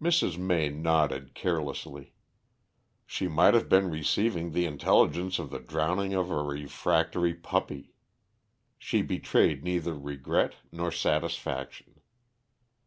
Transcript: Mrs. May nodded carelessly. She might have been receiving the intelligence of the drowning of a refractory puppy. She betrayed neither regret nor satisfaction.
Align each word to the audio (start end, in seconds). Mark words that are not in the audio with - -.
Mrs. 0.00 0.38
May 0.38 0.70
nodded 0.70 1.34
carelessly. 1.34 2.14
She 3.04 3.28
might 3.28 3.52
have 3.52 3.68
been 3.68 3.90
receiving 3.90 4.52
the 4.52 4.64
intelligence 4.64 5.38
of 5.38 5.50
the 5.50 5.58
drowning 5.58 6.14
of 6.14 6.30
a 6.30 6.42
refractory 6.42 7.34
puppy. 7.34 7.92
She 8.78 9.02
betrayed 9.02 9.62
neither 9.62 9.94
regret 9.94 10.54
nor 10.72 10.90
satisfaction. 10.90 12.00